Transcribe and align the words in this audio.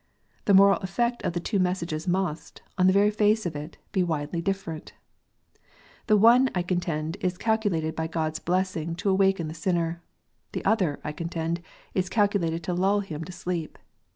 The 0.45 0.55
moral 0.55 0.79
effect 0.79 1.21
of 1.21 1.33
the 1.33 1.39
two 1.39 1.59
messages 1.59 2.07
must, 2.07 2.63
on 2.75 2.87
the 2.87 2.91
very 2.91 3.11
face 3.11 3.45
of 3.45 3.55
it, 3.55 3.77
be 3.91 4.01
widely 4.01 4.41
different. 4.41 4.93
The 6.07 6.17
one, 6.17 6.49
I 6.55 6.63
contend, 6.63 7.17
is 7.21 7.37
calculated 7.37 7.95
by 7.95 8.07
God 8.07 8.31
s 8.31 8.39
blessing 8.39 8.95
to 8.95 9.11
awaken 9.11 9.47
the 9.47 9.53
sinner. 9.53 10.01
The 10.53 10.65
other, 10.65 10.99
I 11.03 11.11
contend, 11.11 11.61
is 11.93 12.09
calculated 12.09 12.63
to 12.63 12.73
lull 12.73 13.01
him 13.01 13.23
to 13.25 13.31
sleep. 13.31 13.77